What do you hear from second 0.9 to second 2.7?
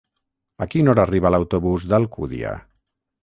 hora arriba l'autobús d'Alcúdia?